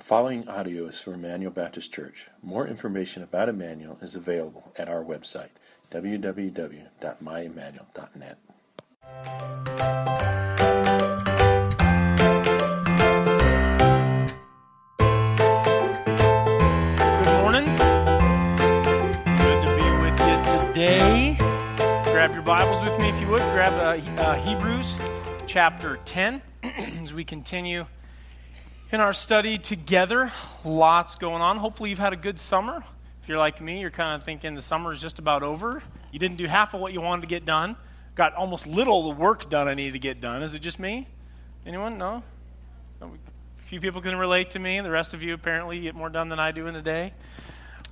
[0.00, 2.28] The following audio is from Emmanuel Baptist Church.
[2.42, 5.50] More information about Emmanuel is available at our website,
[5.90, 8.38] www.myemmanuel.net.
[17.18, 17.66] Good morning.
[19.36, 21.36] Good to be with you today.
[22.04, 23.42] Grab your Bibles with me if you would.
[23.52, 24.96] Grab uh, uh, Hebrews
[25.46, 27.84] chapter 10 as we continue
[28.92, 30.32] in our study together.
[30.64, 31.56] Lots going on.
[31.58, 32.84] Hopefully, you've had a good summer.
[33.22, 35.82] If you're like me, you're kind of thinking the summer is just about over.
[36.10, 37.76] You didn't do half of what you wanted to get done.
[38.14, 40.42] Got almost little of the work done I needed to get done.
[40.42, 41.06] Is it just me?
[41.64, 41.98] Anyone?
[41.98, 42.22] No?
[43.00, 43.08] A
[43.58, 44.80] few people can relate to me.
[44.80, 47.12] The rest of you apparently get more done than I do in a day.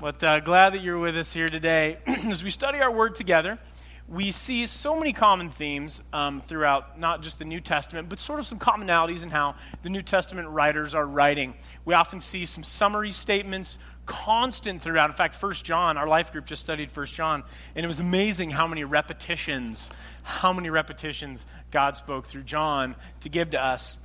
[0.01, 1.98] But uh, glad that you're with us here today.
[2.06, 3.59] As we study our word together,
[4.08, 8.38] we see so many common themes um, throughout not just the New Testament, but sort
[8.40, 11.54] of some commonalities in how the New Testament writers are writing.
[11.84, 15.10] We often see some summary statements constant throughout.
[15.10, 18.48] In fact, First John, our life group just studied First John, and it was amazing
[18.48, 19.90] how many repetitions,
[20.22, 23.98] how many repetitions God spoke through John to give to us.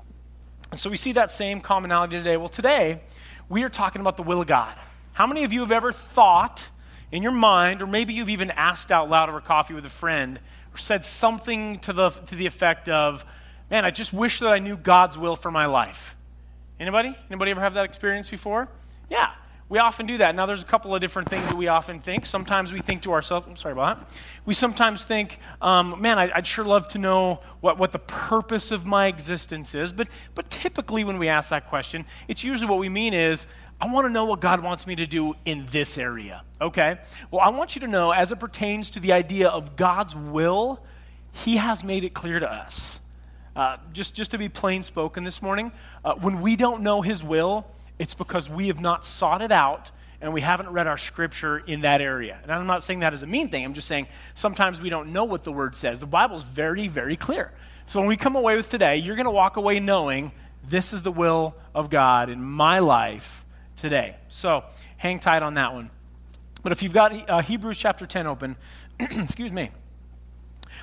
[0.71, 2.35] And so we see that same commonality today.
[2.35, 2.99] Well, today,
[3.47, 4.75] we are talking about the will of God.
[5.13, 6.69] How many of you have ever thought
[7.13, 10.39] in your mind, or maybe you've even asked out loud over coffee with a friend,
[10.73, 13.23] or said something to the, to the effect of,
[13.69, 16.15] man, I just wish that I knew God's will for my life?
[16.79, 17.15] Anybody?
[17.29, 18.67] Anybody ever have that experience before?
[19.11, 19.29] Yeah.
[19.69, 20.35] We often do that.
[20.35, 22.25] Now, there's a couple of different things that we often think.
[22.25, 24.15] Sometimes we think to ourselves, I'm sorry about that.
[24.45, 28.71] We sometimes think, um, man, I, would sure love to know what, what the purpose
[28.71, 29.93] of my existence is.
[29.93, 33.47] But, but typically, when we ask that question, it's usually what we mean is,
[33.83, 36.43] I want to know what God wants me to do in this area.
[36.61, 36.99] Okay?
[37.31, 40.79] Well, I want you to know, as it pertains to the idea of God's will,
[41.33, 43.01] He has made it clear to us.
[43.57, 45.73] Uh, just, just to be plain spoken this morning,
[46.05, 47.67] uh, when we don't know His will,
[47.99, 51.81] it's because we have not sought it out and we haven't read our scripture in
[51.81, 52.39] that area.
[52.41, 53.65] And I'm not saying that as a mean thing.
[53.65, 55.99] I'm just saying sometimes we don't know what the word says.
[55.99, 57.51] The Bible's very, very clear.
[57.85, 60.31] So when we come away with today, you're going to walk away knowing
[60.65, 63.42] this is the will of God in my life
[63.83, 64.15] today.
[64.29, 64.63] So
[64.95, 65.89] hang tight on that one.
[66.63, 68.55] But if you've got uh, Hebrews chapter 10 open,
[68.99, 69.71] excuse me,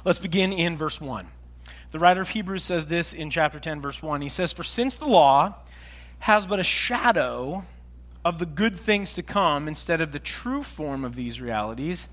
[0.04, 1.26] let's begin in verse 1.
[1.92, 4.20] The writer of Hebrews says this in chapter 10, verse 1.
[4.20, 5.54] He says, For since the law
[6.20, 7.64] has but a shadow
[8.22, 12.10] of the good things to come instead of the true form of these realities,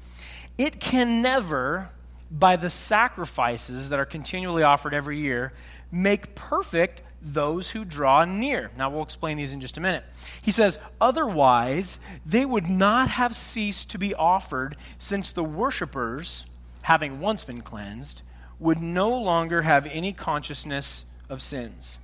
[0.57, 1.89] it can never,
[2.31, 5.51] by the sacrifices that are continually offered every year,
[5.91, 8.71] make perfect those who draw near.
[8.77, 10.03] Now, we'll explain these in just a minute.
[10.41, 16.45] He says, Otherwise, they would not have ceased to be offered, since the worshippers,
[16.83, 18.21] having once been cleansed,
[18.59, 21.99] would no longer have any consciousness of sins.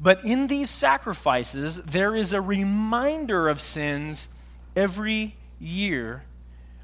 [0.00, 4.28] But in these sacrifices, there is a reminder of sins
[4.74, 6.24] every year,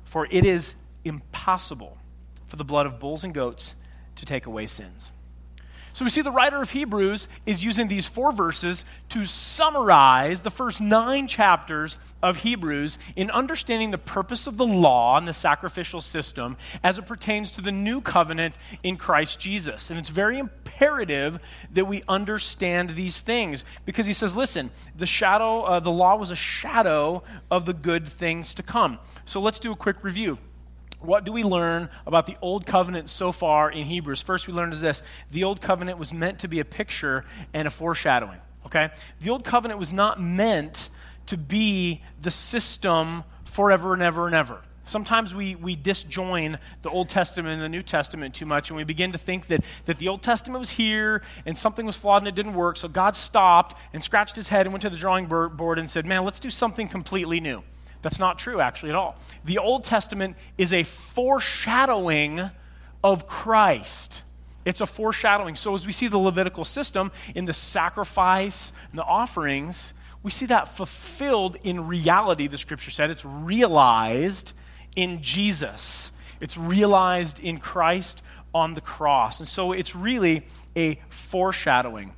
[0.05, 0.75] for it is
[1.05, 1.97] impossible
[2.47, 3.75] for the blood of bulls and goats
[4.16, 5.11] to take away sins.
[5.97, 10.51] So we see the writer of Hebrews is using these four verses to summarize the
[10.51, 16.03] first nine chapters of Hebrews in understanding the purpose of the law and the sacrificial
[16.03, 19.89] system as it pertains to the new covenant in Christ Jesus.
[19.89, 21.39] And it's very imperative
[21.73, 26.31] that we understand these things because he says, listen, the shadow, uh, the law was
[26.31, 28.99] a shadow of the good things to come.
[29.25, 30.37] So let's do a quick review
[31.06, 34.22] what do we learn about the Old Covenant so far in Hebrews?
[34.22, 37.25] First, we learned is this the Old Covenant was meant to be a picture
[37.55, 38.91] and a foreshadowing, okay?
[39.21, 40.89] The Old Covenant was not meant
[41.27, 44.62] to be the system forever and ever and ever.
[44.84, 48.84] Sometimes we, we disjoin the Old Testament and the New Testament too much, and we
[48.84, 52.28] begin to think that, that the Old Testament was here and something was flawed and
[52.28, 55.27] it didn't work, so God stopped and scratched his head and went to the drawing
[55.27, 57.65] board and said, Man, let's do something completely new.
[58.06, 59.17] That's not true, actually, at all.
[59.44, 62.53] The Old Testament is a foreshadowing
[63.03, 64.22] of Christ.
[64.65, 65.56] It's a foreshadowing.
[65.56, 70.47] So, as we see the Levitical system in the sacrifice and the offerings, we see
[70.47, 73.10] that fulfilled in reality, the scripture said.
[73.10, 74.53] It's realized
[74.95, 78.22] in Jesus, it's realized in Christ
[78.54, 79.41] on the cross.
[79.41, 80.47] And so, it's really
[80.77, 82.13] a foreshadowing.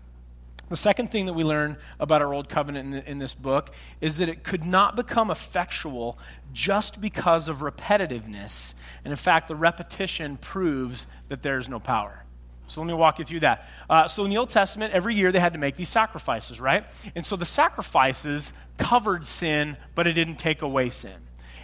[0.68, 3.70] The second thing that we learn about our Old Covenant in, in, this book
[4.00, 6.18] is that it could not become effectual
[6.52, 8.74] just because of repetitiveness.
[9.04, 12.24] And in fact, the repetition proves that there's no power.
[12.66, 13.66] So let me walk you through that.
[13.88, 16.84] Uh, so in the Old Testament, every year they had to make these sacrifices, right?
[17.14, 21.16] And so the sacrifices covered sin, but it didn't take away sin.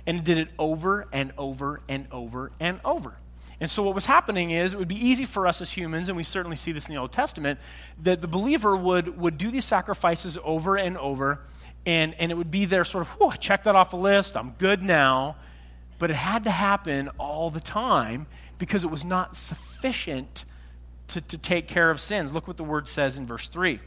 [0.07, 3.19] And it did it over and over and over and over.
[3.61, 6.17] And so, what was happening is it would be easy for us as humans, and
[6.17, 7.61] we certainly see this in the Old Testament,
[8.03, 11.41] that the believer would, would do these sacrifices over and over,
[11.87, 14.37] and, and it would be there sort of, whew, I checked that off the list,
[14.37, 15.37] I'm good now.
[15.99, 18.27] But it had to happen all the time
[18.59, 20.45] because it was not sufficient
[21.09, 22.33] to, to take care of sins.
[22.33, 23.79] Look what the word says in verse 3.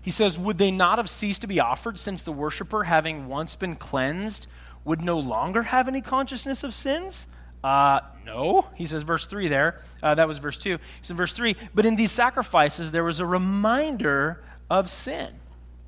[0.00, 3.56] He says, Would they not have ceased to be offered since the worshiper, having once
[3.56, 4.46] been cleansed,
[4.84, 7.26] would no longer have any consciousness of sins?
[7.62, 9.80] Uh, no, he says, verse 3 there.
[10.02, 10.70] Uh, that was verse 2.
[10.70, 15.28] He said, verse 3, but in these sacrifices there was a reminder of sin.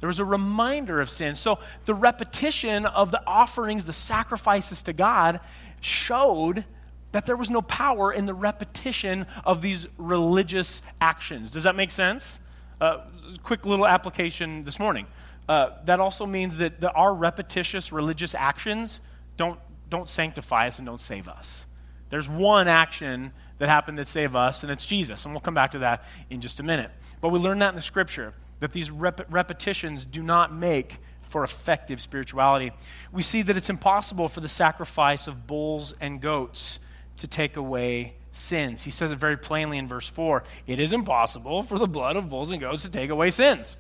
[0.01, 1.37] There was a reminder of sin.
[1.37, 5.41] So the repetition of the offerings, the sacrifices to God,
[5.81, 6.65] showed
[7.13, 11.51] that there was no power in the repetition of these religious actions.
[11.51, 12.39] Does that make sense?
[12.81, 13.03] Uh,
[13.43, 15.07] quick little application this morning.
[15.49, 19.01] Uh, that also means that the, our repetitious religious actions
[19.37, 19.59] don't
[19.91, 21.67] don't sanctify us and don't save us.
[22.11, 25.25] There's one action that happened that saved us, and it's Jesus.
[25.25, 26.91] And we'll come back to that in just a minute.
[27.21, 30.99] But we learn that in the scripture, that these rep- repetitions do not make
[31.29, 32.73] for effective spirituality.
[33.13, 36.81] We see that it's impossible for the sacrifice of bulls and goats
[37.19, 38.83] to take away sins.
[38.85, 42.29] He says it very plainly in verse 4 it is impossible for the blood of
[42.29, 43.77] bulls and goats to take away sins.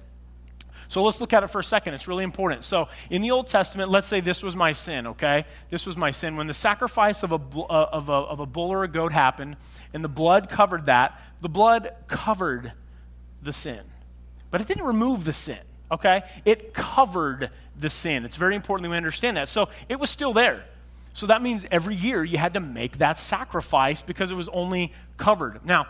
[0.90, 1.94] So let's look at it for a second.
[1.94, 2.64] It's really important.
[2.64, 5.44] So in the Old Testament, let's say this was my sin, okay?
[5.70, 6.34] This was my sin.
[6.34, 9.56] When the sacrifice of a, uh, of a, of a bull or a goat happened
[9.94, 12.72] and the blood covered that, the blood covered
[13.40, 13.78] the sin.
[14.50, 15.60] But it didn't remove the sin,
[15.92, 16.24] okay?
[16.44, 18.24] It covered the sin.
[18.24, 19.48] It's very important that we understand that.
[19.48, 20.64] So it was still there.
[21.14, 24.92] So that means every year you had to make that sacrifice because it was only
[25.18, 25.64] covered.
[25.64, 25.86] Now,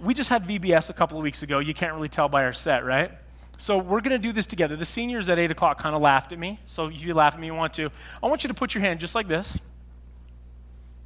[0.00, 1.60] we just had VBS a couple of weeks ago.
[1.60, 3.12] You can't really tell by our set, right?
[3.60, 4.74] So we're going to do this together.
[4.74, 6.58] The seniors at 8 o'clock kind of laughed at me.
[6.64, 7.90] So if you laugh at me, you want to.
[8.22, 9.58] I want you to put your hand just like this.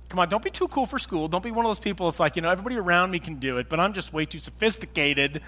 [0.09, 1.27] Come on, don't be too cool for school.
[1.27, 3.59] Don't be one of those people It's like, you know, everybody around me can do
[3.59, 5.43] it, but I'm just way too sophisticated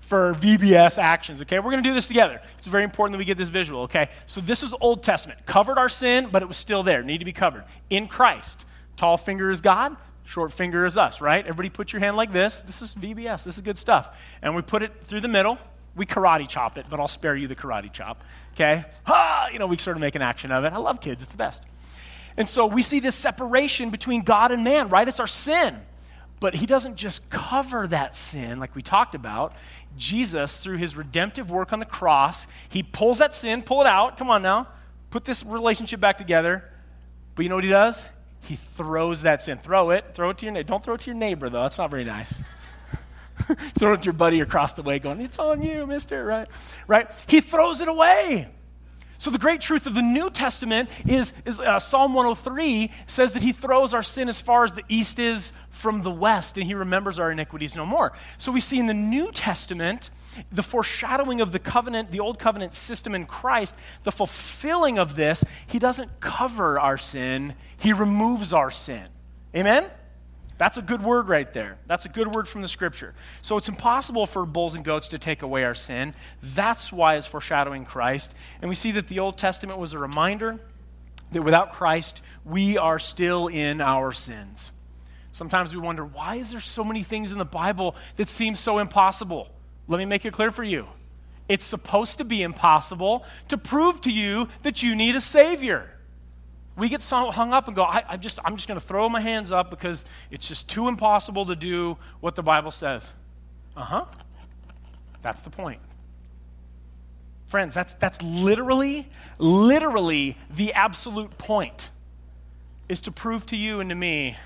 [0.00, 1.60] for VBS actions, okay?
[1.60, 2.40] We're going to do this together.
[2.58, 4.08] It's very important that we get this visual, okay?
[4.26, 5.46] So this is Old Testament.
[5.46, 7.04] Covered our sin, but it was still there.
[7.04, 7.64] Need to be covered.
[7.88, 8.66] In Christ.
[8.96, 11.44] Tall finger is God, short finger is us, right?
[11.44, 12.62] Everybody put your hand like this.
[12.62, 13.44] This is VBS.
[13.44, 14.10] This is good stuff.
[14.42, 15.56] And we put it through the middle
[15.98, 18.22] we karate chop it, but I'll spare you the karate chop.
[18.54, 18.84] Okay?
[19.04, 19.50] Ha!
[19.52, 20.72] You know, we sort of make an action of it.
[20.72, 21.64] I love kids, it's the best.
[22.38, 25.06] And so we see this separation between God and man, right?
[25.06, 25.80] It's our sin.
[26.40, 29.54] But he doesn't just cover that sin like we talked about.
[29.96, 34.16] Jesus, through his redemptive work on the cross, he pulls that sin, pull it out.
[34.16, 34.68] Come on now.
[35.10, 36.62] Put this relationship back together.
[37.34, 38.04] But you know what he does?
[38.42, 39.58] He throws that sin.
[39.58, 40.14] Throw it.
[40.14, 40.68] Throw it to your neighbor.
[40.68, 41.62] Don't throw it to your neighbor, though.
[41.62, 42.40] That's not very nice.
[43.78, 46.48] Throw it to your buddy across the way, going, It's on you, mister, right?
[46.86, 47.10] Right?
[47.26, 48.48] He throws it away.
[49.20, 53.42] So, the great truth of the New Testament is, is uh, Psalm 103 says that
[53.42, 56.74] he throws our sin as far as the east is from the west, and he
[56.74, 58.12] remembers our iniquities no more.
[58.38, 60.10] So, we see in the New Testament
[60.52, 63.74] the foreshadowing of the covenant, the old covenant system in Christ,
[64.04, 65.42] the fulfilling of this.
[65.66, 69.04] He doesn't cover our sin, he removes our sin.
[69.54, 69.90] Amen?
[70.58, 71.78] That's a good word right there.
[71.86, 73.14] That's a good word from the scripture.
[73.42, 76.14] So it's impossible for bulls and goats to take away our sin.
[76.42, 78.34] That's why it's foreshadowing Christ.
[78.60, 80.58] And we see that the Old Testament was a reminder
[81.30, 84.72] that without Christ, we are still in our sins.
[85.30, 88.78] Sometimes we wonder, why is there so many things in the Bible that seem so
[88.78, 89.48] impossible?
[89.86, 90.88] Let me make it clear for you.
[91.48, 95.88] It's supposed to be impossible to prove to you that you need a Savior
[96.78, 99.08] we get so hung up and go, I, I just, I'm just going to throw
[99.08, 103.14] my hands up because it's just too impossible to do what the Bible says.
[103.76, 104.04] Uh huh.
[105.22, 105.80] That's the point.
[107.46, 109.08] Friends, that's, that's literally,
[109.38, 111.90] literally the absolute point
[112.88, 114.36] is to prove to you and to me,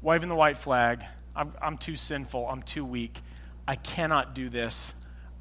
[0.00, 1.04] waving the white flag,
[1.36, 3.20] I'm, I'm too sinful, I'm too weak,
[3.68, 4.94] I cannot do this,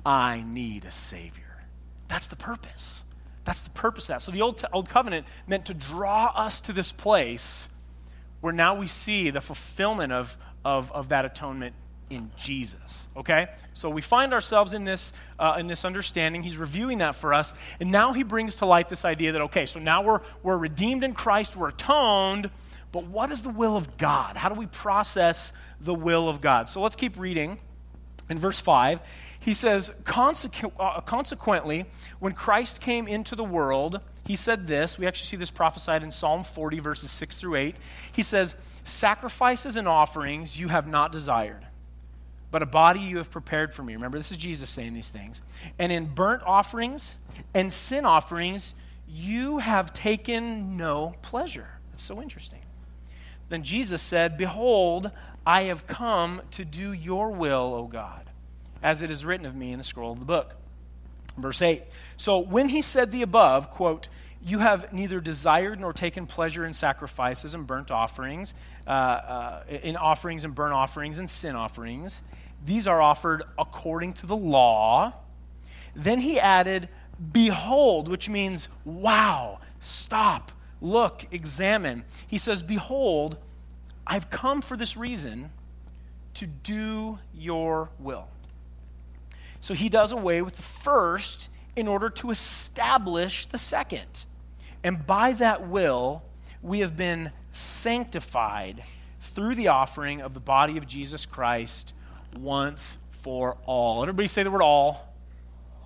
[0.06, 1.64] I need a Savior.
[2.08, 3.04] That's the purpose.
[3.44, 4.22] That's the purpose of that.
[4.22, 7.68] So the Old, Old Covenant meant to draw us to this place
[8.42, 11.76] where now we see the fulfillment of, of, of that atonement
[12.10, 13.08] in Jesus.
[13.16, 13.48] Okay?
[13.74, 16.44] So we find ourselves in this, uh, in this understanding.
[16.44, 17.54] He's reviewing that for us.
[17.80, 21.04] And now he brings to light this idea that, okay, so now we're, we're redeemed
[21.04, 22.50] in Christ, we're atoned,
[22.92, 24.36] but what is the will of God?
[24.36, 26.68] How do we process the will of God?
[26.68, 27.60] So let's keep reading.
[28.30, 29.02] In verse 5,
[29.40, 31.86] he says, uh, Consequently,
[32.20, 34.98] when Christ came into the world, he said this.
[34.98, 37.76] We actually see this prophesied in Psalm 40, verses 6 through 8.
[38.12, 41.66] He says, Sacrifices and offerings you have not desired,
[42.52, 43.94] but a body you have prepared for me.
[43.94, 45.42] Remember, this is Jesus saying these things.
[45.80, 47.18] And in burnt offerings
[47.54, 48.74] and sin offerings,
[49.08, 51.68] you have taken no pleasure.
[51.92, 52.60] That's so interesting.
[53.50, 55.12] Then Jesus said, Behold,
[55.46, 58.26] I have come to do your will, O God,
[58.84, 60.56] as it is written of me in the scroll of the book.
[61.38, 61.84] Verse 8.
[62.18, 64.08] So when he said the above, quote,
[64.44, 68.54] you have neither desired nor taken pleasure in sacrifices and burnt offerings,
[68.88, 72.22] uh, uh, in offerings and burnt offerings and sin offerings.
[72.66, 75.14] These are offered according to the law.
[75.96, 76.90] Then he added,
[77.32, 82.04] Behold, which means, wow, stop, look, examine.
[82.28, 83.38] He says, Behold,
[84.12, 85.52] I've come for this reason
[86.34, 88.28] to do your will.
[89.62, 94.26] So he does away with the first in order to establish the second.
[94.84, 96.24] And by that will,
[96.62, 98.84] we have been sanctified
[99.22, 101.94] through the offering of the body of Jesus Christ
[102.36, 104.02] once for all.
[104.02, 105.16] Everybody say the word all.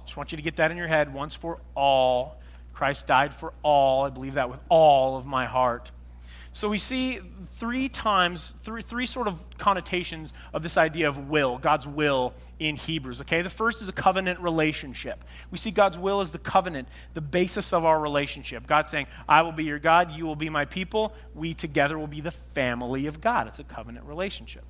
[0.06, 2.42] Just want you to get that in your head once for all.
[2.74, 4.06] Christ died for all.
[4.06, 5.92] I believe that with all of my heart.
[6.56, 7.20] So we see
[7.56, 12.78] three times, three, three sort of connotations of this idea of will, God's will in
[12.78, 13.20] Hebrews.
[13.20, 15.26] Okay, the first is a covenant relationship.
[15.52, 18.68] We see God's will as the covenant, the basis of our relationship.
[18.68, 22.08] God saying, I will be your God, you will be my people, we together will
[22.08, 23.48] be the family of God.
[23.48, 24.64] It's a covenant relationship.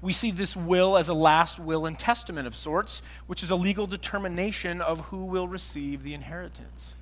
[0.00, 3.56] We see this will as a last will and testament of sorts, which is a
[3.56, 6.96] legal determination of who will receive the inheritance.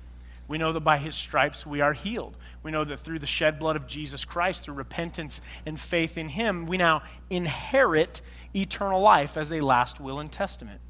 [0.51, 2.35] We know that by his stripes we are healed.
[2.61, 6.27] We know that through the shed blood of Jesus Christ, through repentance and faith in
[6.27, 8.21] him, we now inherit
[8.53, 10.81] eternal life as a last will and testament.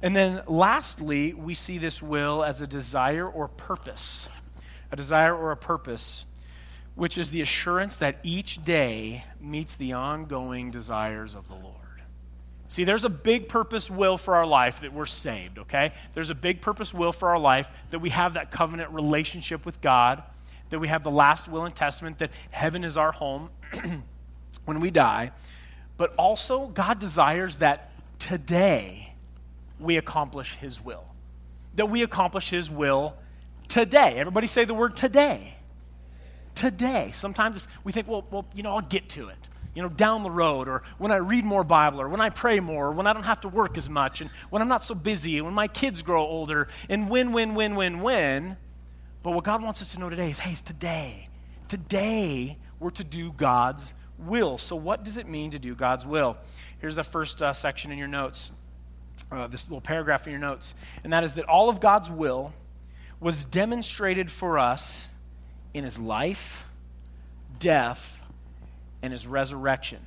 [0.00, 4.28] And then lastly, we see this will as a desire or purpose.
[4.92, 6.24] A desire or a purpose,
[6.94, 11.79] which is the assurance that each day meets the ongoing desires of the Lord.
[12.70, 15.92] See, there's a big purpose will for our life that we're saved, okay?
[16.14, 19.80] There's a big purpose will for our life that we have that covenant relationship with
[19.80, 20.22] God,
[20.68, 23.50] that we have the last will and testament, that heaven is our home
[24.66, 25.32] when we die.
[25.96, 29.14] But also, God desires that today
[29.80, 31.06] we accomplish His will.
[31.74, 33.16] That we accomplish His will
[33.66, 34.14] today.
[34.16, 35.56] Everybody say the word today.
[36.54, 37.10] Today.
[37.12, 40.30] Sometimes we think, well, well, you know, I'll get to it you know, down the
[40.30, 43.12] road, or when I read more Bible, or when I pray more, or when I
[43.12, 45.68] don't have to work as much, and when I'm not so busy, and when my
[45.68, 48.56] kids grow older, and win, win, win, win, win.
[49.22, 51.28] But what God wants us to know today is hey, it's today.
[51.68, 54.58] Today, we're to do God's will.
[54.58, 56.36] So, what does it mean to do God's will?
[56.80, 58.50] Here's the first uh, section in your notes,
[59.30, 60.74] uh, this little paragraph in your notes,
[61.04, 62.52] and that is that all of God's will
[63.20, 65.06] was demonstrated for us
[65.74, 66.66] in his life,
[67.58, 68.19] death,
[69.02, 70.00] and his resurrection,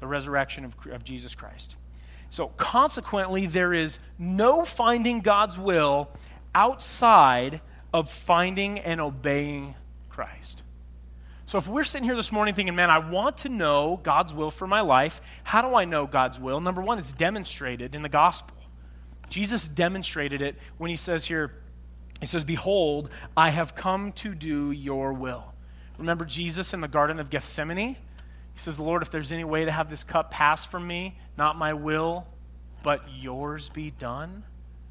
[0.00, 1.76] the resurrection of, of Jesus Christ.
[2.30, 6.10] So, consequently, there is no finding God's will
[6.54, 7.60] outside
[7.92, 9.74] of finding and obeying
[10.08, 10.62] Christ.
[11.44, 14.50] So, if we're sitting here this morning thinking, man, I want to know God's will
[14.50, 16.60] for my life, how do I know God's will?
[16.60, 18.56] Number one, it's demonstrated in the gospel.
[19.28, 21.52] Jesus demonstrated it when he says here,
[22.20, 25.51] he says, Behold, I have come to do your will.
[25.98, 27.78] Remember Jesus in the Garden of Gethsemane?
[27.78, 27.96] He
[28.60, 31.72] says, Lord, if there's any way to have this cup pass from me, not my
[31.72, 32.26] will,
[32.82, 34.44] but yours be done.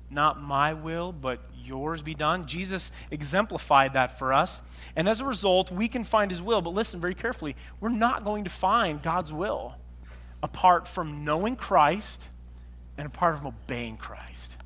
[0.10, 2.46] Not my will, but yours be done.
[2.46, 4.62] Jesus exemplified that for us.
[4.96, 6.62] And as a result, we can find his will.
[6.62, 9.76] But listen very carefully we're not going to find God's will
[10.44, 12.28] apart from knowing Christ
[12.98, 14.58] and apart from obeying Christ.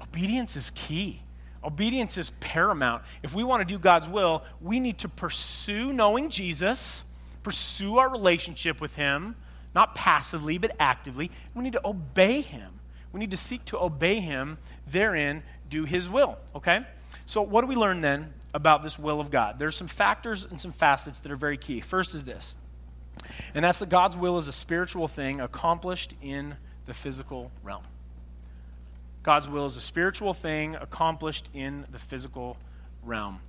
[0.00, 1.22] Obedience is key.
[1.64, 3.02] Obedience is paramount.
[3.22, 7.04] If we want to do God's will, we need to pursue knowing Jesus,
[7.42, 9.36] pursue our relationship with Him,
[9.74, 11.30] not passively, but actively.
[11.54, 12.80] We need to obey Him.
[13.12, 16.38] We need to seek to obey Him, therein, do His will.
[16.54, 16.80] Okay?
[17.26, 19.58] So, what do we learn then about this will of God?
[19.58, 21.80] There's some factors and some facets that are very key.
[21.80, 22.56] First is this,
[23.54, 27.84] and that's that God's will is a spiritual thing accomplished in the physical realm.
[29.22, 32.56] God's will is a spiritual thing accomplished in the physical
[33.04, 33.40] realm.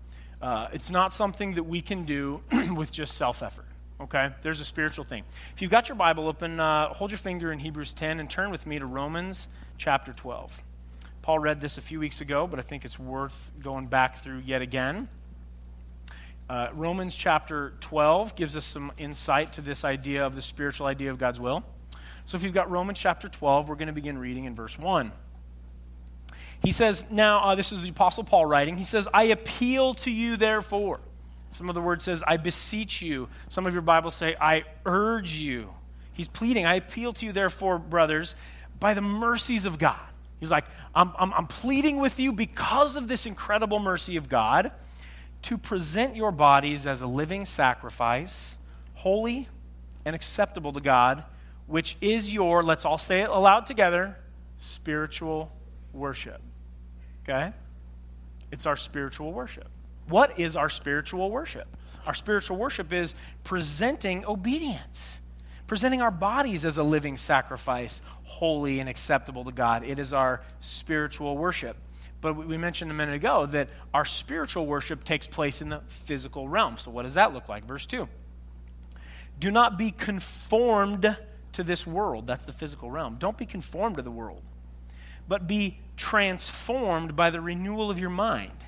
[0.41, 2.41] Uh, it's not something that we can do
[2.75, 3.65] with just self effort.
[4.01, 4.29] Okay?
[4.41, 5.23] There's a spiritual thing.
[5.55, 8.51] If you've got your Bible open, uh, hold your finger in Hebrews 10 and turn
[8.51, 10.61] with me to Romans chapter 12.
[11.21, 14.39] Paul read this a few weeks ago, but I think it's worth going back through
[14.39, 15.07] yet again.
[16.49, 21.09] Uh, Romans chapter 12 gives us some insight to this idea of the spiritual idea
[21.09, 21.63] of God's will.
[22.25, 25.11] So if you've got Romans chapter 12, we're going to begin reading in verse 1.
[26.63, 28.77] He says, now, uh, this is the Apostle Paul writing.
[28.77, 31.01] He says, I appeal to you, therefore.
[31.51, 33.27] Some of the word says, I beseech you.
[33.49, 35.69] Some of your Bibles say, I urge you.
[36.13, 38.35] He's pleading, I appeal to you, therefore, brothers,
[38.79, 39.99] by the mercies of God.
[40.39, 40.65] He's like,
[40.95, 44.71] I'm, I'm, I'm pleading with you because of this incredible mercy of God.
[45.43, 48.57] to present your bodies as a living sacrifice,
[48.95, 49.47] holy
[50.05, 51.23] and acceptable to God,
[51.67, 54.17] which is your, let's all say it aloud together,
[54.57, 55.51] spiritual
[55.93, 56.41] worship.
[57.23, 57.53] Okay?
[58.51, 59.67] It's our spiritual worship.
[60.07, 61.67] What is our spiritual worship?
[62.05, 65.21] Our spiritual worship is presenting obedience,
[65.67, 69.83] presenting our bodies as a living sacrifice, holy and acceptable to God.
[69.85, 71.77] It is our spiritual worship.
[72.19, 76.47] But we mentioned a minute ago that our spiritual worship takes place in the physical
[76.47, 76.77] realm.
[76.77, 77.65] So, what does that look like?
[77.65, 78.07] Verse 2
[79.39, 81.17] Do not be conformed
[81.51, 82.25] to this world.
[82.25, 83.17] That's the physical realm.
[83.19, 84.41] Don't be conformed to the world,
[85.27, 88.65] but be transformed by the renewal of your mind,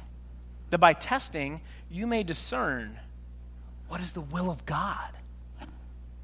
[0.69, 2.99] that by testing you may discern
[3.87, 5.11] what is the will of God.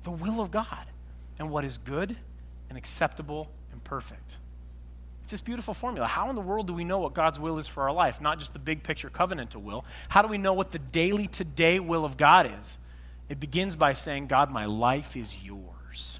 [0.03, 0.86] The will of God.
[1.38, 2.15] And what is good
[2.70, 4.38] and acceptable and perfect.
[5.24, 6.08] It's this beautiful formula.
[6.08, 8.22] How in the world do we know what God's will is for our life?
[8.22, 9.86] Not just the big picture covenantal will.
[10.10, 12.77] How do we know what the daily today will of God is?
[13.29, 16.20] It begins by saying, God, my life is yours.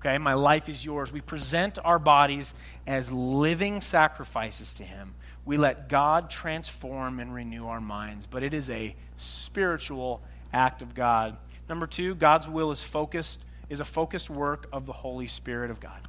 [0.00, 1.10] Okay, my life is yours.
[1.10, 2.54] We present our bodies
[2.86, 5.14] as living sacrifices to Him.
[5.44, 10.94] We let God transform and renew our minds, but it is a spiritual act of
[10.94, 11.36] God.
[11.68, 15.80] Number two, God's will is focused, is a focused work of the Holy Spirit of
[15.80, 16.06] God.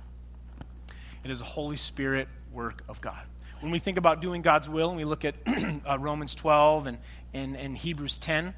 [1.24, 3.26] It is a Holy Spirit work of God.
[3.60, 5.36] When we think about doing God's will and we look at
[5.88, 6.98] uh, Romans 12 and,
[7.34, 8.54] and, and Hebrews 10,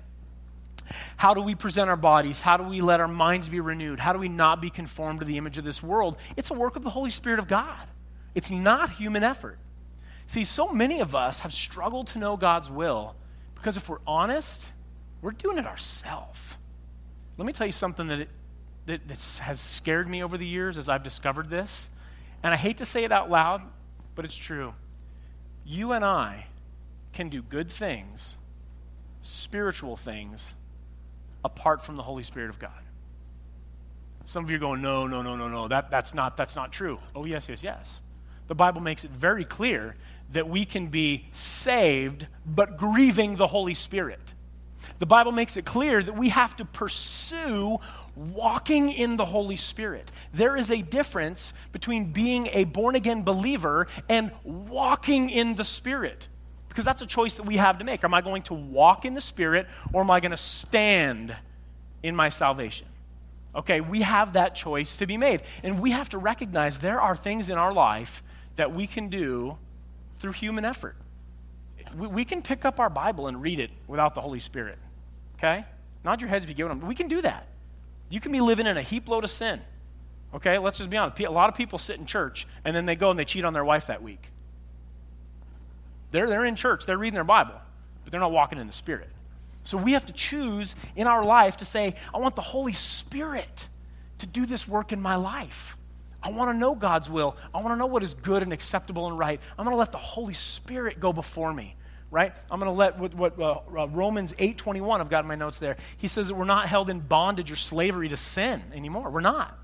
[1.17, 2.41] how do we present our bodies?
[2.41, 3.99] How do we let our minds be renewed?
[3.99, 6.17] How do we not be conformed to the image of this world?
[6.37, 7.87] It's a work of the Holy Spirit of God.
[8.35, 9.59] It's not human effort.
[10.27, 13.15] See, so many of us have struggled to know God's will
[13.55, 14.71] because if we're honest,
[15.21, 16.55] we're doing it ourselves.
[17.37, 18.29] Let me tell you something that, it,
[18.85, 21.89] that has scared me over the years as I've discovered this.
[22.43, 23.61] And I hate to say it out loud,
[24.15, 24.73] but it's true.
[25.65, 26.47] You and I
[27.13, 28.35] can do good things,
[29.21, 30.53] spiritual things,
[31.43, 32.71] apart from the Holy Spirit of God.
[34.25, 35.67] Some of you are going, no, no, no, no, no.
[35.67, 36.99] That, that's, not, that's not true.
[37.15, 38.01] Oh, yes, yes, yes.
[38.47, 39.95] The Bible makes it very clear
[40.33, 44.19] that we can be saved, but grieving the Holy Spirit.
[44.99, 47.79] The Bible makes it clear that we have to pursue
[48.15, 50.11] walking in the Holy Spirit.
[50.33, 56.27] There is a difference between being a born again believer and walking in the Spirit.
[56.71, 58.03] Because that's a choice that we have to make.
[58.03, 61.35] Am I going to walk in the Spirit or am I going to stand
[62.01, 62.87] in my salvation?
[63.53, 65.41] Okay, we have that choice to be made.
[65.63, 68.23] And we have to recognize there are things in our life
[68.55, 69.57] that we can do
[70.17, 70.95] through human effort
[71.95, 74.77] we, we can pick up our Bible and read it without the Holy Spirit.
[75.37, 75.65] Okay?
[76.03, 76.87] Nod your heads if you get what I'm.
[76.87, 77.47] We can do that.
[78.09, 79.61] You can be living in a heap load of sin.
[80.33, 80.57] Okay?
[80.57, 81.19] Let's just be honest.
[81.19, 83.53] A lot of people sit in church and then they go and they cheat on
[83.53, 84.29] their wife that week.
[86.11, 87.59] They're, they're in church, they're reading their Bible,
[88.03, 89.09] but they're not walking in the Spirit.
[89.63, 93.67] So we have to choose in our life to say, I want the Holy Spirit
[94.19, 95.77] to do this work in my life.
[96.23, 97.35] I want to know God's will.
[97.53, 99.39] I want to know what is good and acceptable and right.
[99.57, 101.75] I'm going to let the Holy Spirit go before me
[102.11, 102.33] right?
[102.51, 104.99] I'm going to let what, what uh, uh, Romans 8:21.
[104.99, 105.77] I've got in my notes there.
[105.97, 109.09] He says that we're not held in bondage or slavery to sin anymore.
[109.09, 109.57] We're not.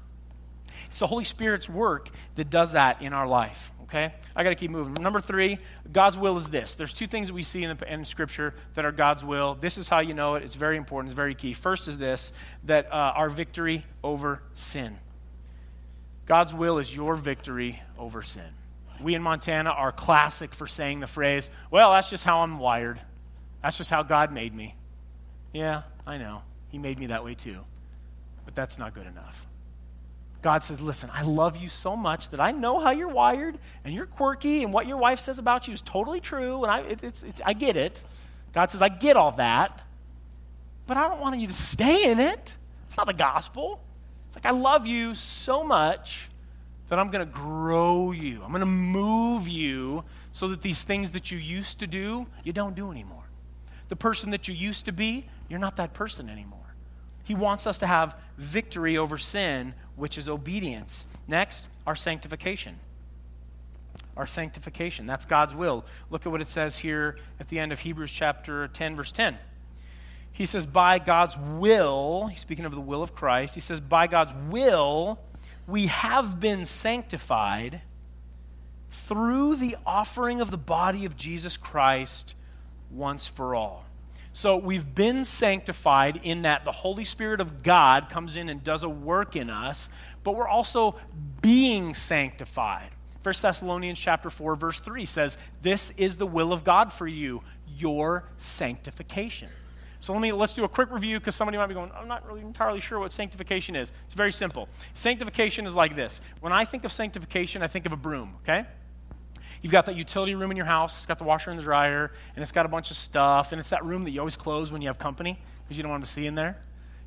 [0.87, 3.71] It's the Holy Spirit's work that does that in our life.
[3.83, 4.95] Okay, I got to keep moving.
[5.01, 6.75] Number three, God's will is this.
[6.75, 9.55] There's two things that we see in, the, in Scripture that are God's will.
[9.55, 10.43] This is how you know it.
[10.43, 11.11] It's very important.
[11.11, 11.53] It's very key.
[11.53, 12.33] First is this:
[12.65, 14.97] that uh, our victory over sin.
[16.25, 18.43] God's will is your victory over sin.
[19.01, 22.99] We in Montana are classic for saying the phrase, well, that's just how I'm wired.
[23.63, 24.75] That's just how God made me.
[25.53, 26.41] Yeah, I know.
[26.69, 27.59] He made me that way too.
[28.43, 29.46] But that's not good enough.
[30.41, 33.93] God says, listen, I love you so much that I know how you're wired and
[33.93, 37.03] you're quirky and what your wife says about you is totally true and I, it,
[37.03, 38.03] it's, it's, I get it.
[38.53, 39.81] God says, I get all that,
[40.85, 42.55] but I don't want you to stay in it.
[42.85, 43.81] It's not the gospel.
[44.27, 46.29] It's like, I love you so much
[46.87, 48.41] that I'm going to grow you.
[48.43, 52.53] I'm going to move you so that these things that you used to do, you
[52.53, 53.23] don't do anymore.
[53.89, 56.66] The person that you used to be, you're not that person anymore.
[57.27, 61.03] He wants us to have victory over sin, which is obedience.
[61.27, 62.79] Next, our sanctification.
[64.15, 65.05] Our sanctification.
[65.05, 65.83] That's God's will.
[66.09, 69.37] Look at what it says here at the end of Hebrews chapter 10, verse 10.
[70.31, 74.07] He says, By God's will, he's speaking of the will of Christ, he says, By
[74.07, 75.19] God's will,
[75.67, 77.81] we have been sanctified
[78.89, 82.35] through the offering of the body of Jesus Christ
[82.89, 83.83] once for all.
[84.37, 88.83] So we've been sanctified in that the Holy Spirit of God comes in and does
[88.83, 89.89] a work in us,
[90.23, 90.95] but we're also
[91.41, 92.91] being sanctified.
[93.23, 97.41] 1 Thessalonians chapter 4 verse 3 says, "This is the will of God for you,
[97.65, 99.49] your sanctification."
[100.01, 102.23] So let me let's do a quick review because somebody might be going, I'm not
[102.27, 103.91] really entirely sure what sanctification is.
[104.05, 104.69] It's very simple.
[104.93, 106.21] Sanctification is like this.
[106.41, 108.67] When I think of sanctification, I think of a broom, okay?
[109.61, 112.11] You've got that utility room in your house, it's got the washer and the dryer,
[112.35, 114.71] and it's got a bunch of stuff, and it's that room that you always close
[114.71, 116.57] when you have company because you don't want them to see in there.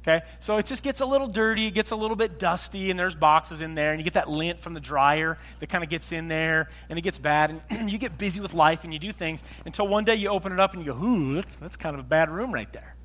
[0.03, 0.25] Okay?
[0.39, 3.15] So it just gets a little dirty, it gets a little bit dusty, and there's
[3.15, 6.11] boxes in there, and you get that lint from the dryer that kind of gets
[6.11, 9.13] in there, and it gets bad, and you get busy with life and you do
[9.13, 11.95] things until one day you open it up and you go, ooh, that's, that's kind
[11.95, 12.97] of a bad room right there.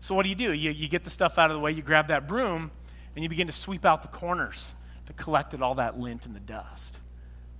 [0.00, 0.52] So what do you do?
[0.52, 2.70] You, you get the stuff out of the way, you grab that broom,
[3.16, 4.72] and you begin to sweep out the corners
[5.06, 6.98] that collected all that lint and the dust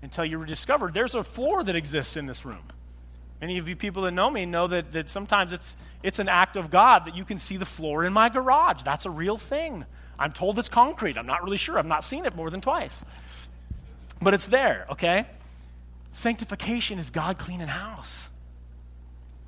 [0.02, 2.62] until you were discovered there's a floor that exists in this room.
[3.40, 6.56] Many of you people that know me know that, that sometimes it's, it's an act
[6.56, 8.82] of God that you can see the floor in my garage.
[8.82, 9.84] That's a real thing.
[10.18, 11.16] I'm told it's concrete.
[11.16, 11.78] I'm not really sure.
[11.78, 13.04] I've not seen it more than twice.
[14.20, 15.26] But it's there, okay?
[16.10, 18.28] Sanctification is God cleaning house.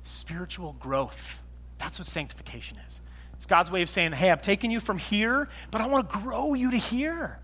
[0.03, 1.41] Spiritual growth.
[1.77, 3.01] That's what sanctification is.
[3.33, 6.19] It's God's way of saying, hey, I've taken you from here, but I want to
[6.19, 7.39] grow you to here.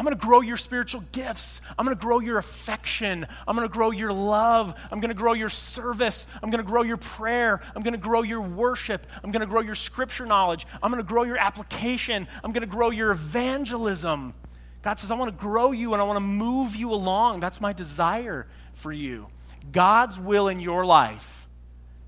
[0.00, 1.60] I'm going to grow your spiritual gifts.
[1.78, 3.26] I'm going to grow your affection.
[3.46, 4.74] I'm going to grow your love.
[4.90, 6.26] I'm going to grow your service.
[6.42, 7.60] I'm going to grow your prayer.
[7.76, 9.06] I'm going to grow your worship.
[9.22, 10.66] I'm going to grow your scripture knowledge.
[10.82, 12.26] I'm going to grow your application.
[12.42, 14.32] I'm going to grow your evangelism.
[14.80, 17.40] God says, I want to grow you and I want to move you along.
[17.40, 19.26] That's my desire for you.
[19.70, 21.46] God's will in your life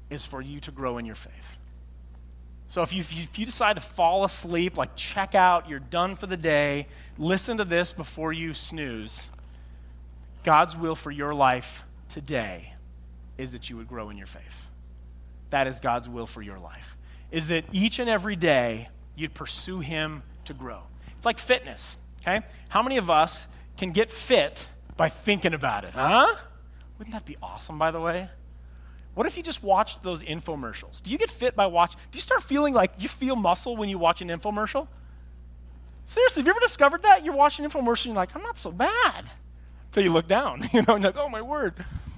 [0.09, 1.59] is for you to grow in your faith.
[2.73, 6.27] So if you, if you decide to fall asleep, like check out, you're done for
[6.27, 6.87] the day,
[7.19, 9.29] listen to this before you snooze.
[10.43, 12.73] God's will for your life today
[13.37, 14.71] is that you would grow in your faith.
[15.51, 16.97] That is God's will for your life.
[17.31, 20.81] Is that each and every day you'd pursue Him to grow.
[21.19, 22.41] It's like fitness, okay?
[22.71, 26.35] How many of us can get fit by thinking about it, huh?
[26.97, 28.31] Wouldn't that be awesome, by the way?
[29.15, 31.03] What if you just watched those infomercials?
[31.03, 31.99] Do you get fit by watching?
[32.11, 34.89] Do you start feeling like you feel muscle when you watch an infomercial?
[36.05, 37.25] Seriously, have you ever discovered that?
[37.25, 39.27] You're watching an infomercial and you're like, I'm not so bad.
[39.87, 41.75] Until you look down, you know, and you're like, oh my word.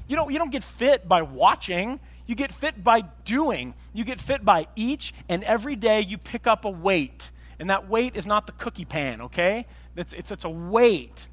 [0.07, 1.99] You don't, you don't get fit by watching.
[2.27, 3.75] You get fit by doing.
[3.93, 7.33] You get fit by each and every day you pick up a weight.
[7.59, 9.67] And that weight is not the cookie pan, okay?
[9.97, 11.27] It's, it's, it's a weight.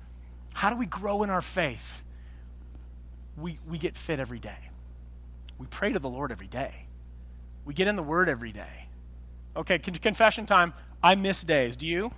[0.53, 2.03] How do we grow in our faith?
[3.37, 4.70] We, we get fit every day.
[5.61, 6.87] We pray to the Lord every day.
[7.65, 8.87] We get in the Word every day.
[9.55, 10.73] Okay, con- confession time.
[11.03, 11.75] I miss days.
[11.75, 12.11] Do you?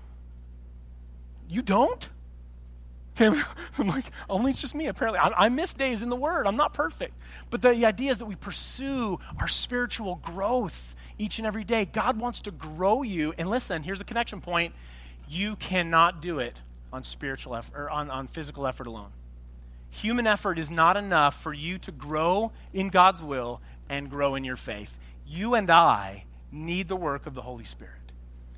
[1.49, 2.07] You don't?
[3.19, 3.35] I'm
[3.77, 5.19] like, only it's just me, apparently.
[5.19, 6.47] I, I, miss days in the Word.
[6.47, 7.15] I'm not perfect.
[7.49, 11.83] But the, the idea is that we pursue our spiritual growth each and every day.
[11.83, 13.33] God wants to grow you.
[13.37, 14.73] And listen, here's the connection point
[15.27, 16.55] you cannot do it
[16.93, 19.11] on spiritual effort or on, on physical effort alone.
[19.93, 24.43] Human effort is not enough for you to grow in God's will and grow in
[24.43, 24.97] your faith.
[25.25, 28.11] You and I need the work of the Holy Spirit.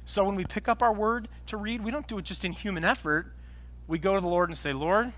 [0.06, 2.54] So when we pick up our word to read, we don't do it just in
[2.54, 3.28] human effort.
[3.86, 5.12] We go to the Lord and say, Lord,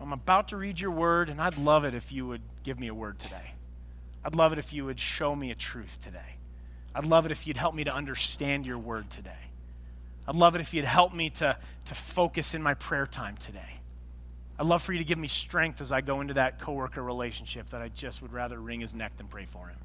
[0.00, 2.86] I'm about to read your word, and I'd love it if you would give me
[2.86, 3.54] a word today.
[4.24, 6.36] I'd love it if you would show me a truth today.
[6.94, 9.50] I'd love it if you'd help me to understand your word today.
[10.28, 13.80] I'd love it if you'd help me to, to focus in my prayer time today.
[14.58, 17.70] I'd love for you to give me strength as I go into that coworker relationship
[17.70, 19.76] that I just would rather wring his neck than pray for him.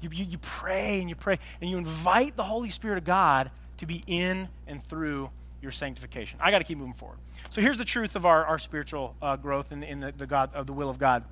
[0.00, 3.50] You, you, you pray and you pray and you invite the Holy Spirit of God
[3.78, 6.38] to be in and through your sanctification.
[6.42, 7.18] I got to keep moving forward.
[7.50, 10.54] So here's the truth of our, our spiritual uh, growth in, in the, the, God,
[10.54, 11.24] of the will of God.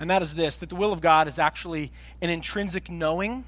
[0.00, 3.44] And that is this that the will of God is actually an intrinsic knowing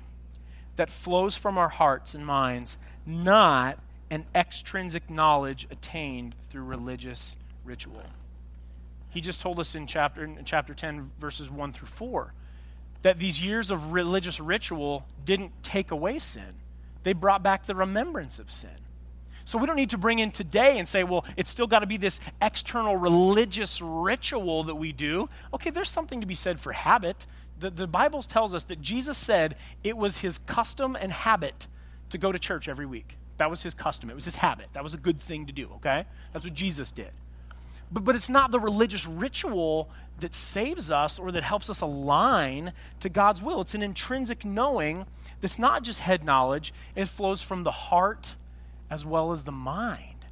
[0.74, 3.78] that flows from our hearts and minds, not
[4.10, 7.36] an extrinsic knowledge attained through religious
[7.66, 8.02] ritual.
[9.11, 12.33] He just told us in chapter, in chapter 10, verses 1 through 4,
[13.02, 16.55] that these years of religious ritual didn't take away sin,
[17.02, 18.76] they brought back the remembrance of sin.
[19.46, 21.87] So we don't need to bring in today and say, well, it's still got to
[21.87, 25.29] be this external religious ritual that we do.
[25.55, 27.29] Okay, there's something to be said for habit.
[27.61, 31.68] The, the Bible tells us that Jesus said it was his custom and habit
[32.11, 33.16] to go to church every week.
[33.37, 34.11] That was his custom.
[34.11, 34.66] It was his habit.
[34.72, 36.07] That was a good thing to do, okay?
[36.33, 37.12] That's what Jesus did.
[37.90, 42.72] But, but it's not the religious ritual that saves us or that helps us align
[43.01, 43.61] to God's will.
[43.61, 45.07] It's an intrinsic knowing
[45.40, 48.37] that's not just head knowledge, it flows from the heart
[48.90, 50.25] as well as the mind.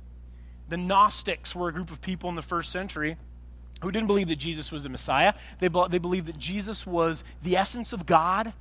[0.69, 3.17] The Gnostics were a group of people in the first century
[3.83, 5.35] who didn't believe that Jesus was the Messiah.
[5.61, 8.55] They, they believed that Jesus was the essence of God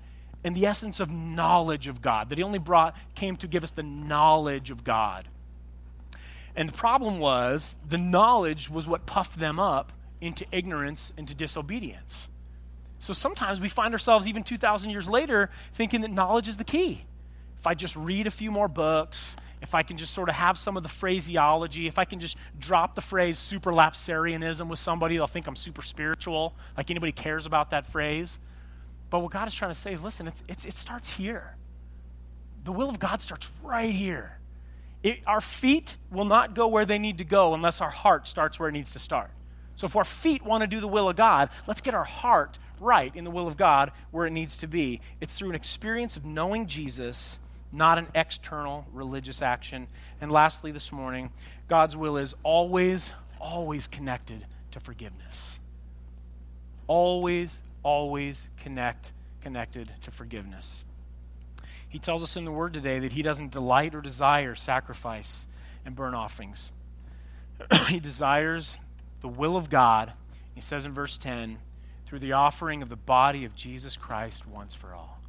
[0.43, 3.71] and the essence of knowledge of God, that he only brought, came to give us
[3.71, 5.29] the knowledge of God.
[6.55, 12.29] And the problem was the knowledge was what puffed them up into ignorance, into disobedience.
[12.99, 17.03] So sometimes we find ourselves, even 2,000 years later, thinking that knowledge is the key.
[17.57, 20.57] If I just read a few more books, if I can just sort of have
[20.57, 25.27] some of the phraseology, if I can just drop the phrase superlapsarianism with somebody, they'll
[25.27, 28.39] think I'm super spiritual, like anybody cares about that phrase.
[29.09, 31.55] But what God is trying to say is listen, it's, it's, it starts here.
[32.63, 34.39] The will of God starts right here.
[35.03, 38.59] It, our feet will not go where they need to go unless our heart starts
[38.59, 39.31] where it needs to start.
[39.75, 42.57] So if our feet want to do the will of God, let's get our heart
[42.79, 45.01] right in the will of God where it needs to be.
[45.19, 47.39] It's through an experience of knowing Jesus,
[47.71, 49.87] not an external religious action.
[50.21, 51.31] And lastly, this morning,
[51.67, 55.59] God's will is always, always connected to forgiveness.
[56.87, 59.11] Always, always connect,
[59.41, 60.85] connected to forgiveness.
[61.93, 65.45] He tells us in the Word today that He doesn't delight or desire sacrifice
[65.85, 66.71] and burnt offerings.
[67.87, 68.79] he desires
[69.21, 70.13] the will of God.
[70.55, 71.59] He says in verse 10
[72.07, 75.21] through the offering of the body of Jesus Christ once for all.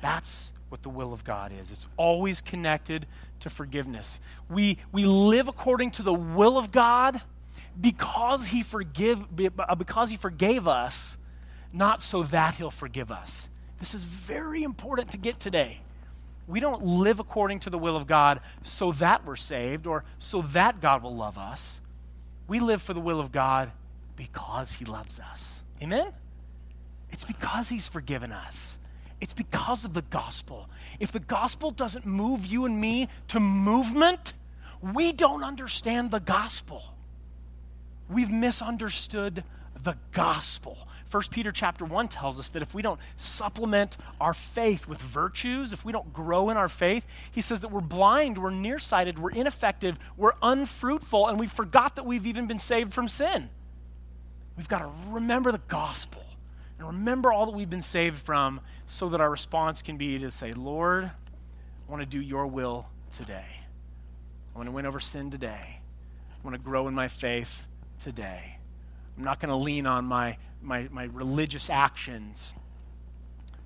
[0.00, 1.72] That's what the will of God is.
[1.72, 3.04] It's always connected
[3.40, 4.20] to forgiveness.
[4.48, 7.20] We, we live according to the will of God
[7.80, 9.24] because he, forgive,
[9.58, 11.18] uh, because he forgave us,
[11.72, 13.48] not so that he'll forgive us.
[13.78, 15.80] This is very important to get today.
[16.46, 20.42] We don't live according to the will of God so that we're saved or so
[20.42, 21.80] that God will love us.
[22.46, 23.72] We live for the will of God
[24.14, 25.64] because He loves us.
[25.82, 26.12] Amen?
[27.10, 28.78] It's because He's forgiven us.
[29.20, 30.68] It's because of the gospel.
[31.00, 34.34] If the gospel doesn't move you and me to movement,
[34.80, 36.82] we don't understand the gospel.
[38.08, 39.42] We've misunderstood
[39.82, 40.85] the gospel.
[41.10, 45.72] 1 Peter chapter 1 tells us that if we don't supplement our faith with virtues,
[45.72, 49.30] if we don't grow in our faith, he says that we're blind, we're nearsighted, we're
[49.30, 53.48] ineffective, we're unfruitful, and we forgot that we've even been saved from sin.
[54.56, 56.24] We've got to remember the gospel
[56.78, 60.30] and remember all that we've been saved from so that our response can be to
[60.30, 63.44] say, Lord, I want to do your will today.
[64.54, 65.80] I want to win over sin today.
[66.30, 67.66] I want to grow in my faith
[67.98, 68.56] today.
[69.16, 72.54] I'm not going to lean on my, my, my religious actions,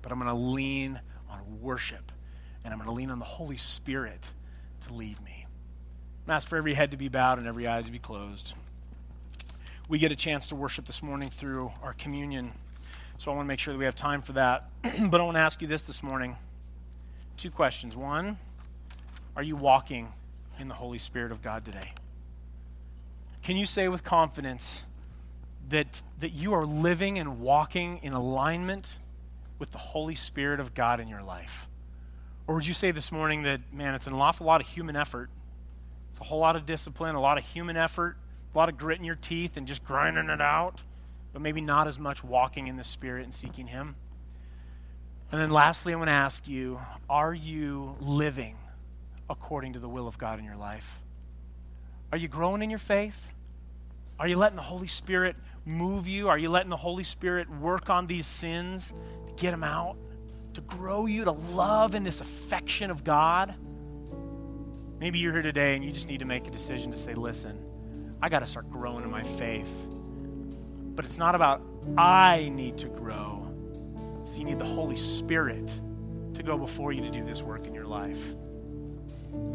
[0.01, 0.99] but I'm going to lean
[1.29, 2.11] on worship.
[2.63, 4.31] And I'm going to lean on the Holy Spirit
[4.87, 5.45] to lead me.
[6.27, 8.53] I'm ask for every head to be bowed and every eye to be closed.
[9.89, 12.51] We get a chance to worship this morning through our communion.
[13.17, 14.69] So I want to make sure that we have time for that.
[14.83, 16.35] but I want to ask you this this morning
[17.37, 17.95] two questions.
[17.95, 18.37] One,
[19.35, 20.13] are you walking
[20.59, 21.93] in the Holy Spirit of God today?
[23.41, 24.83] Can you say with confidence,
[25.71, 28.99] that, that you are living and walking in alignment
[29.59, 31.67] with the Holy Spirit of God in your life?
[32.47, 35.29] Or would you say this morning that, man, it's an awful lot of human effort?
[36.11, 38.17] It's a whole lot of discipline, a lot of human effort,
[38.53, 40.83] a lot of grit in your teeth and just grinding it out,
[41.33, 43.95] but maybe not as much walking in the Spirit and seeking Him?
[45.31, 46.79] And then lastly, I want to ask you
[47.09, 48.57] are you living
[49.29, 50.99] according to the will of God in your life?
[52.11, 53.31] Are you growing in your faith?
[54.19, 56.29] Are you letting the Holy Spirit move you?
[56.29, 58.93] Are you letting the Holy Spirit work on these sins
[59.27, 59.97] to get them out?
[60.53, 63.55] To grow you to love in this affection of God?
[64.99, 67.57] Maybe you're here today and you just need to make a decision to say, listen,
[68.21, 69.87] I got to start growing in my faith.
[70.93, 71.63] But it's not about
[71.97, 73.47] I need to grow.
[74.25, 75.67] So you need the Holy Spirit
[76.35, 78.35] to go before you to do this work in your life.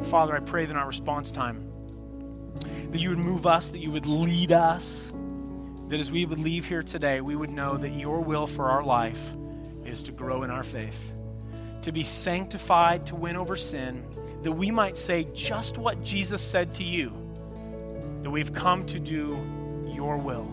[0.04, 1.70] Father, I pray that in our response time,
[2.90, 5.12] that you would move us, that you would lead us,
[5.88, 8.82] that as we would leave here today, we would know that your will for our
[8.82, 9.34] life
[9.84, 11.12] is to grow in our faith,
[11.82, 14.04] to be sanctified, to win over sin,
[14.42, 17.12] that we might say just what Jesus said to you,
[18.22, 19.38] that we've come to do
[19.86, 20.44] your will,